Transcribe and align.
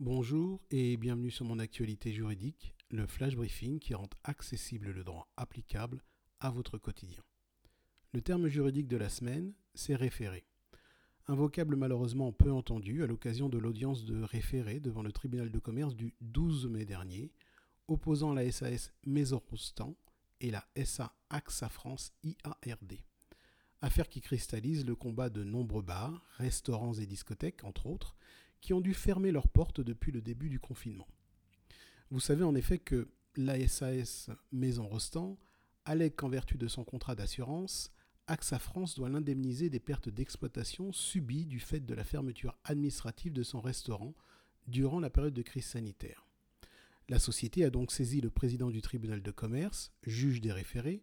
Bonjour 0.00 0.60
et 0.72 0.96
bienvenue 0.96 1.30
sur 1.30 1.44
mon 1.44 1.60
actualité 1.60 2.12
juridique, 2.12 2.74
le 2.90 3.06
flash 3.06 3.36
briefing 3.36 3.78
qui 3.78 3.94
rend 3.94 4.10
accessible 4.24 4.90
le 4.90 5.04
droit 5.04 5.30
applicable 5.36 6.02
à 6.40 6.50
votre 6.50 6.78
quotidien. 6.78 7.22
Le 8.12 8.20
terme 8.20 8.48
juridique 8.48 8.88
de 8.88 8.96
la 8.96 9.08
semaine, 9.08 9.52
c'est 9.72 9.94
référé. 9.94 10.44
Un 11.28 11.36
vocable 11.36 11.76
malheureusement 11.76 12.32
peu 12.32 12.50
entendu 12.50 13.04
à 13.04 13.06
l'occasion 13.06 13.48
de 13.48 13.56
l'audience 13.56 14.04
de 14.04 14.20
référé 14.20 14.80
devant 14.80 15.04
le 15.04 15.12
tribunal 15.12 15.52
de 15.52 15.58
commerce 15.60 15.94
du 15.94 16.16
12 16.22 16.66
mai 16.66 16.84
dernier, 16.84 17.30
opposant 17.86 18.32
la 18.32 18.50
SAS 18.50 18.92
Maison 19.06 19.40
Rostand 19.48 19.94
et 20.40 20.50
la 20.50 20.66
SA 20.84 21.14
AXA 21.30 21.68
France 21.68 22.12
IARD. 22.24 22.98
Affaire 23.80 24.08
qui 24.08 24.20
cristallise 24.20 24.84
le 24.84 24.96
combat 24.96 25.30
de 25.30 25.44
nombreux 25.44 25.82
bars, 25.82 26.20
restaurants 26.38 26.94
et 26.94 27.06
discothèques, 27.06 27.62
entre 27.62 27.86
autres, 27.86 28.16
qui 28.64 28.72
ont 28.72 28.80
dû 28.80 28.94
fermer 28.94 29.30
leurs 29.30 29.48
portes 29.48 29.82
depuis 29.82 30.10
le 30.10 30.22
début 30.22 30.48
du 30.48 30.58
confinement. 30.58 31.06
Vous 32.10 32.18
savez 32.18 32.44
en 32.44 32.54
effet 32.54 32.78
que 32.78 33.08
l'ASAS 33.36 34.30
Maison 34.52 34.86
Rostand 34.88 35.36
allègue 35.84 36.14
qu'en 36.14 36.30
vertu 36.30 36.56
de 36.56 36.66
son 36.66 36.82
contrat 36.82 37.14
d'assurance, 37.14 37.92
AXA 38.26 38.58
France 38.58 38.94
doit 38.94 39.10
l'indemniser 39.10 39.68
des 39.68 39.80
pertes 39.80 40.08
d'exploitation 40.08 40.94
subies 40.94 41.44
du 41.44 41.60
fait 41.60 41.80
de 41.80 41.92
la 41.92 42.04
fermeture 42.04 42.56
administrative 42.64 43.34
de 43.34 43.42
son 43.42 43.60
restaurant 43.60 44.14
durant 44.66 44.98
la 44.98 45.10
période 45.10 45.34
de 45.34 45.42
crise 45.42 45.66
sanitaire. 45.66 46.24
La 47.10 47.18
société 47.18 47.66
a 47.66 47.70
donc 47.70 47.92
saisi 47.92 48.22
le 48.22 48.30
président 48.30 48.70
du 48.70 48.80
tribunal 48.80 49.22
de 49.22 49.30
commerce, 49.30 49.92
juge 50.06 50.40
des 50.40 50.52
référés, 50.52 51.02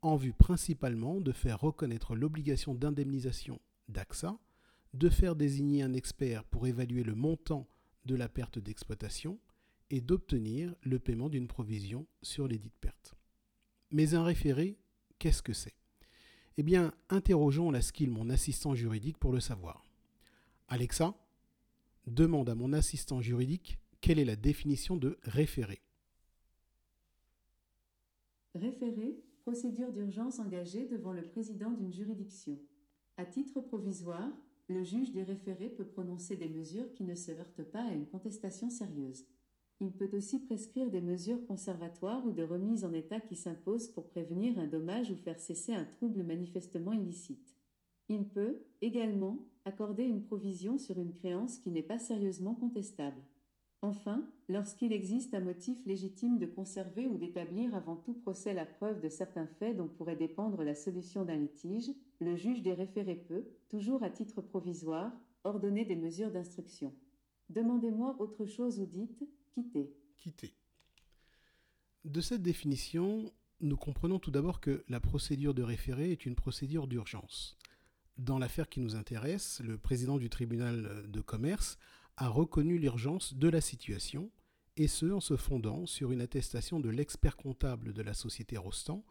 en 0.00 0.16
vue 0.16 0.32
principalement 0.32 1.20
de 1.20 1.32
faire 1.32 1.60
reconnaître 1.60 2.16
l'obligation 2.16 2.74
d'indemnisation 2.74 3.60
d'AXA, 3.90 4.38
de 4.94 5.08
faire 5.08 5.36
désigner 5.36 5.82
un 5.82 5.94
expert 5.94 6.44
pour 6.44 6.66
évaluer 6.66 7.02
le 7.02 7.14
montant 7.14 7.68
de 8.04 8.14
la 8.14 8.28
perte 8.28 8.58
d'exploitation 8.58 9.38
et 9.90 10.00
d'obtenir 10.00 10.74
le 10.82 10.98
paiement 10.98 11.28
d'une 11.28 11.48
provision 11.48 12.06
sur 12.22 12.48
les 12.48 12.58
dites 12.58 12.78
pertes. 12.80 13.14
Mais 13.90 14.14
un 14.14 14.24
référé, 14.24 14.78
qu'est-ce 15.18 15.42
que 15.42 15.52
c'est? 15.52 15.74
Eh 16.56 16.62
bien, 16.62 16.92
interrogeons 17.08 17.70
la 17.70 17.80
skill 17.80 18.10
mon 18.10 18.28
assistant 18.28 18.74
juridique 18.74 19.18
pour 19.18 19.32
le 19.32 19.40
savoir. 19.40 19.86
Alexa, 20.68 21.14
demande 22.06 22.48
à 22.48 22.54
mon 22.54 22.72
assistant 22.72 23.20
juridique 23.20 23.78
quelle 24.00 24.18
est 24.18 24.24
la 24.24 24.36
définition 24.36 24.96
de 24.96 25.18
référé. 25.22 25.80
Référé, 28.54 29.22
procédure 29.42 29.92
d'urgence 29.92 30.38
engagée 30.38 30.86
devant 30.86 31.12
le 31.12 31.22
président 31.22 31.70
d'une 31.70 31.92
juridiction. 31.92 32.58
À 33.16 33.24
titre 33.24 33.60
provisoire, 33.60 34.30
le 34.68 34.82
juge 34.84 35.12
des 35.12 35.22
référés 35.22 35.70
peut 35.70 35.84
prononcer 35.84 36.36
des 36.36 36.48
mesures 36.48 36.92
qui 36.92 37.04
ne 37.04 37.14
se 37.14 37.32
heurtent 37.32 37.64
pas 37.64 37.82
à 37.82 37.92
une 37.92 38.06
contestation 38.06 38.70
sérieuse. 38.70 39.26
Il 39.80 39.92
peut 39.92 40.10
aussi 40.16 40.38
prescrire 40.38 40.90
des 40.90 41.00
mesures 41.00 41.44
conservatoires 41.46 42.24
ou 42.24 42.32
de 42.32 42.44
remise 42.44 42.84
en 42.84 42.92
état 42.92 43.20
qui 43.20 43.34
s'imposent 43.34 43.88
pour 43.88 44.08
prévenir 44.08 44.58
un 44.58 44.68
dommage 44.68 45.10
ou 45.10 45.16
faire 45.16 45.40
cesser 45.40 45.74
un 45.74 45.84
trouble 45.84 46.22
manifestement 46.22 46.92
illicite. 46.92 47.56
Il 48.08 48.28
peut, 48.28 48.62
également, 48.80 49.38
accorder 49.64 50.04
une 50.04 50.22
provision 50.22 50.78
sur 50.78 50.98
une 51.00 51.14
créance 51.14 51.58
qui 51.58 51.70
n'est 51.70 51.82
pas 51.82 51.98
sérieusement 51.98 52.54
contestable. 52.54 53.20
Enfin, 53.84 54.24
lorsqu'il 54.48 54.92
existe 54.92 55.34
un 55.34 55.40
motif 55.40 55.84
légitime 55.86 56.38
de 56.38 56.46
conserver 56.46 57.08
ou 57.08 57.18
d'établir 57.18 57.74
avant 57.74 57.96
tout 57.96 58.14
procès 58.14 58.54
la 58.54 58.64
preuve 58.64 59.00
de 59.00 59.08
certains 59.08 59.48
faits 59.58 59.76
dont 59.76 59.88
pourrait 59.88 60.14
dépendre 60.14 60.62
la 60.62 60.76
solution 60.76 61.24
d'un 61.24 61.36
litige, 61.36 61.90
le 62.20 62.36
juge 62.36 62.62
des 62.62 62.74
référés 62.74 63.16
peut, 63.16 63.44
toujours 63.68 64.04
à 64.04 64.10
titre 64.10 64.40
provisoire, 64.40 65.12
ordonner 65.42 65.84
des 65.84 65.96
mesures 65.96 66.30
d'instruction. 66.30 66.94
Demandez-moi 67.50 68.14
autre 68.20 68.46
chose 68.46 68.78
ou 68.78 68.86
dites 68.86 69.28
quitter. 69.50 69.92
Quitter. 70.16 70.54
De 72.04 72.20
cette 72.20 72.42
définition, 72.42 73.32
nous 73.60 73.76
comprenons 73.76 74.20
tout 74.20 74.30
d'abord 74.30 74.60
que 74.60 74.84
la 74.88 75.00
procédure 75.00 75.54
de 75.54 75.62
référé 75.64 76.12
est 76.12 76.24
une 76.24 76.36
procédure 76.36 76.86
d'urgence. 76.86 77.58
Dans 78.16 78.38
l'affaire 78.38 78.68
qui 78.68 78.80
nous 78.80 78.94
intéresse, 78.94 79.60
le 79.64 79.76
président 79.76 80.18
du 80.18 80.30
tribunal 80.30 81.10
de 81.10 81.20
commerce 81.20 81.78
a 82.16 82.28
reconnu 82.28 82.78
l'urgence 82.78 83.34
de 83.34 83.48
la 83.48 83.60
situation, 83.60 84.30
et 84.76 84.88
ce 84.88 85.06
en 85.06 85.20
se 85.20 85.36
fondant 85.36 85.86
sur 85.86 86.12
une 86.12 86.20
attestation 86.20 86.80
de 86.80 86.88
l'expert 86.88 87.36
comptable 87.36 87.92
de 87.92 88.02
la 88.02 88.14
société 88.14 88.56
Rostand, 88.56 89.04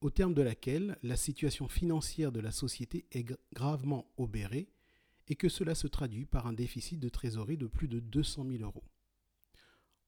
au 0.00 0.10
terme 0.10 0.34
de 0.34 0.42
laquelle 0.42 0.98
la 1.02 1.16
situation 1.16 1.68
financière 1.68 2.32
de 2.32 2.40
la 2.40 2.52
société 2.52 3.06
est 3.10 3.26
gravement 3.52 4.10
obérée 4.16 4.68
et 5.26 5.34
que 5.34 5.48
cela 5.48 5.74
se 5.74 5.86
traduit 5.86 6.24
par 6.24 6.46
un 6.46 6.52
déficit 6.52 7.00
de 7.00 7.08
trésorerie 7.08 7.56
de 7.56 7.66
plus 7.66 7.88
de 7.88 8.00
200 8.00 8.46
000 8.48 8.62
euros. 8.62 8.84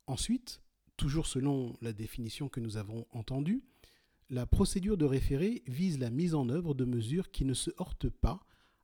Ensuite, 0.06 0.62
toujours 0.96 1.26
selon 1.26 1.76
la 1.80 1.92
définition 1.92 2.48
que 2.48 2.60
nous 2.60 2.76
avons 2.76 3.06
entendue, 3.10 3.62
la 4.28 4.46
procédure 4.46 4.96
de 4.96 5.04
référé 5.04 5.62
vise 5.66 5.98
la 5.98 6.10
mise 6.10 6.34
en 6.34 6.48
œuvre 6.48 6.74
de 6.74 6.84
mesures 6.84 7.30
qui 7.30 7.44
ne 7.44 7.54
se 7.54 7.70
heurtent 7.80 8.08
pas 8.08 8.40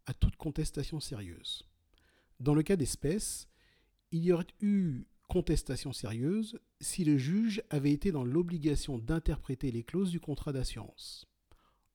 à 0.07 0.15
toute 0.15 0.37
contestation 0.37 0.99
sérieuse. 0.99 1.65
Dans 2.41 2.55
le 2.55 2.63
cas 2.63 2.77
d'espèce, 2.77 3.49
il 4.13 4.25
y 4.25 4.33
aurait 4.33 4.47
eu 4.61 5.05
contestation 5.29 5.93
sérieuse 5.93 6.59
si 6.81 7.05
le 7.05 7.19
juge 7.19 7.63
avait 7.71 7.93
été 7.93 8.13
dans 8.13 8.25
l'obligation 8.25 8.99
d'interpréter 8.99 9.71
les 9.71 9.83
clauses 9.83 10.11
du 10.11 10.21
contrat 10.21 10.53
d'assurance. 10.53 11.27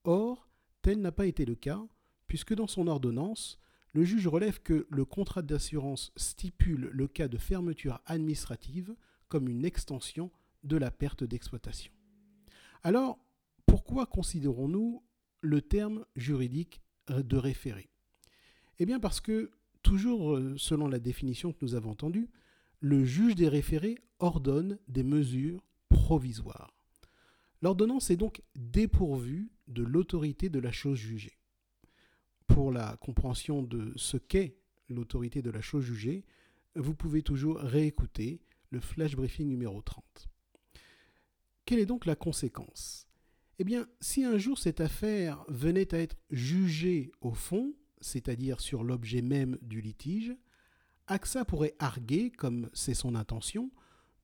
Or, 0.04 0.50
tel 0.82 1.00
n'a 1.00 1.12
pas 1.12 1.28
été 1.28 1.46
le 1.46 1.56
cas, 1.56 1.82
puisque 2.28 2.54
dans 2.54 2.68
son 2.68 2.88
ordonnance, 2.88 3.60
le 3.94 4.04
juge 4.04 4.28
relève 4.28 4.62
que 4.62 4.88
le 4.90 5.06
contrat 5.06 5.42
d'assurance 5.42 6.12
stipule 6.16 6.90
le 6.92 7.08
cas 7.08 7.28
de 7.28 7.38
fermeture 7.38 8.02
administrative 8.06 8.96
comme 9.28 9.48
une 9.48 9.66
extension 9.66 10.32
de 10.64 10.78
la 10.78 10.92
perte 10.92 11.24
d'exploitation. 11.24 11.94
Alors, 12.84 13.20
pourquoi 13.66 14.06
considérons-nous 14.06 15.04
le 15.42 15.62
terme 15.62 16.06
juridique 16.16 16.82
de 17.08 17.38
référé? 17.38 17.90
Eh 18.80 18.86
bien 18.86 19.00
parce 19.00 19.22
que 19.22 19.52
Toujours 19.84 20.36
euh, 20.36 20.56
selon 20.58 20.88
la 20.88 21.00
définition 21.00 21.54
que 21.54 21.60
nous 21.62 21.76
avons 21.76 21.92
entendue, 21.92 22.30
le 22.80 23.04
juge 23.04 23.36
des 23.36 23.48
référés 23.48 23.98
ordonne 24.20 24.80
des 24.88 25.04
mesures 25.04 25.64
provisoires. 25.90 26.74
L'ordonnance 27.62 28.10
est 28.10 28.18
donc 28.18 28.42
dépourvue 28.56 29.52
de 29.68 29.84
l'autorité 29.84 30.50
de 30.50 30.60
la 30.60 30.72
chose 30.72 30.98
jugée. 30.98 31.38
Pour 32.48 32.72
la 32.72 32.98
compréhension 32.98 33.62
de 33.62 33.94
ce 33.96 34.18
qu'est 34.18 34.58
l'autorité 34.90 35.42
de 35.42 35.52
la 35.52 35.62
chose 35.62 35.86
jugée, 35.86 36.26
vous 36.76 36.96
pouvez 36.96 37.22
toujours 37.22 37.58
réécouter 37.58 38.42
le 38.72 38.80
flash 38.80 39.16
briefing 39.16 39.48
numéro 39.48 39.82
30. 39.82 40.04
Quelle 41.66 41.80
est 41.80 41.86
donc 41.86 42.06
la 42.06 42.16
conséquence? 42.16 43.08
Eh 43.60 43.64
bien, 43.64 43.88
si 44.00 44.24
un 44.24 44.38
jour 44.38 44.58
cette 44.58 44.82
affaire 44.82 45.46
venait 45.48 45.94
à 45.94 46.00
être 46.00 46.18
jugée 46.32 47.12
au 47.22 47.34
fond, 47.34 47.76
c'est-à-dire 48.02 48.60
sur 48.60 48.84
l'objet 48.84 49.22
même 49.22 49.58
du 49.62 49.82
litige, 49.82 50.36
AXA 51.08 51.46
pourrait 51.46 51.76
arguer, 51.80 52.32
comme 52.32 52.70
c'est 52.74 52.94
son 52.94 53.16
intention, 53.16 53.72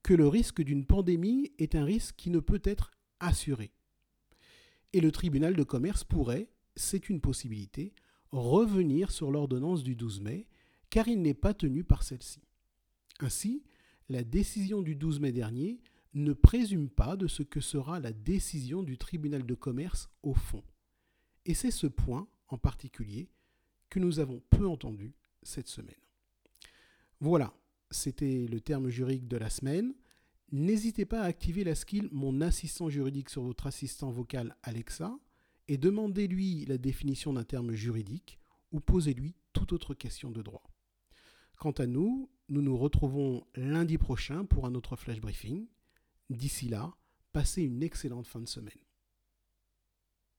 que 0.04 0.14
le 0.14 0.28
risque 0.28 0.62
d'une 0.62 0.86
pandémie 0.86 1.52
est 1.60 1.76
un 1.76 1.84
risque 1.84 2.16
qui 2.16 2.30
ne 2.30 2.40
peut 2.40 2.62
être 2.64 2.92
assuré. 3.20 3.72
Et 4.94 5.02
le 5.02 5.12
tribunal 5.12 5.56
de 5.56 5.64
commerce 5.64 6.04
pourrait, 6.04 6.50
c'est 6.76 7.10
une 7.10 7.20
possibilité, 7.20 7.94
revenir 8.32 9.12
sur 9.12 9.32
l'ordonnance 9.32 9.84
du 9.84 9.96
12 9.96 10.22
mai, 10.22 10.48
car 10.90 11.08
il 11.08 11.22
n'est 11.22 11.34
pas 11.34 11.54
tenu 11.54 11.84
par 11.84 12.04
celle-ci. 12.04 12.42
Ainsi, 13.20 13.64
la 14.10 14.24
décision 14.24 14.82
du 14.82 14.96
12 14.96 15.20
mai 15.20 15.32
dernier 15.32 15.82
ne 16.14 16.34
présume 16.34 16.90
pas 16.90 17.18
de 17.18 17.28
ce 17.28 17.44
que 17.44 17.60
sera 17.60 18.00
la 18.00 18.14
décision 18.14 18.84
du 18.84 18.98
tribunal 18.98 19.46
de 19.46 19.54
commerce 19.56 20.10
au 20.24 20.34
fond. 20.34 20.64
Et 21.46 21.54
c'est 21.54 21.72
ce 21.72 21.88
point 21.88 22.28
en 22.48 22.58
particulier 22.58 23.30
que 23.90 24.00
nous 24.00 24.20
avons 24.20 24.42
peu 24.50 24.68
entendu 24.68 25.14
cette 25.44 25.68
semaine. 25.68 25.96
Voilà, 27.20 27.54
c'était 27.90 28.48
le 28.48 28.60
terme 28.62 28.90
juridique 28.90 29.28
de 29.28 29.38
la 29.38 29.50
semaine. 29.50 29.94
N'hésitez 30.52 31.06
pas 31.06 31.22
à 31.22 31.26
activer 31.26 31.64
la 31.64 31.76
skill 31.76 32.10
Mon 32.12 32.42
assistant 32.42 32.90
juridique 32.90 33.30
sur 33.30 33.42
votre 33.42 33.68
assistant 33.68 34.12
vocal 34.12 34.56
Alexa 34.64 35.18
et 35.68 35.78
demandez-lui 35.78 36.66
la 36.66 36.78
définition 36.78 37.34
d'un 37.34 37.44
terme 37.44 37.74
juridique 37.74 38.40
ou 38.72 38.80
posez-lui 38.80 39.36
toute 39.54 39.74
autre 39.74 39.94
question 39.94 40.32
de 40.32 40.42
droit. 40.42 40.64
Quant 41.58 41.72
à 41.72 41.88
nous, 41.88 42.30
nous 42.50 42.62
nous 42.62 42.78
retrouvons 42.78 43.46
lundi 43.56 43.98
prochain 43.98 44.46
pour 44.46 44.66
un 44.66 44.76
autre 44.76 44.96
flash 44.96 45.20
briefing. 45.20 45.68
D'ici 46.30 46.70
là, 46.70 46.96
passez 47.34 47.64
une 47.64 47.84
excellente 47.84 48.28
fin 48.28 48.40
de 48.40 48.48
semaine. 48.48 48.87